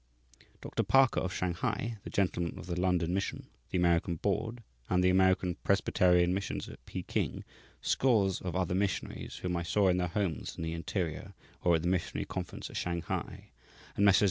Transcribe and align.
Dr. 0.61 0.81
Parker, 0.81 1.19
of 1.19 1.31
Shanghai, 1.31 1.97
the 2.03 2.09
gentlemen 2.09 2.57
of 2.57 2.65
the 2.65 2.75
London 2.81 3.13
Mission, 3.13 3.51
the 3.69 3.77
American 3.77 4.15
Board, 4.15 4.63
and 4.89 5.03
the 5.03 5.11
American 5.11 5.57
Presbyterian 5.63 6.33
Missions 6.33 6.67
at 6.67 6.83
Peking, 6.87 7.43
scores 7.83 8.41
of 8.41 8.55
other 8.55 8.73
missionaries 8.73 9.35
whom 9.35 9.55
I 9.55 9.61
saw 9.61 9.89
in 9.89 9.97
their 9.97 10.07
homes 10.07 10.55
in 10.57 10.63
the 10.63 10.73
interior 10.73 11.35
or 11.63 11.75
at 11.75 11.83
the 11.83 11.87
missionary 11.87 12.25
conference 12.25 12.67
at 12.71 12.77
Shanghai, 12.77 13.51
and 13.95 14.03
Messrs. 14.03 14.19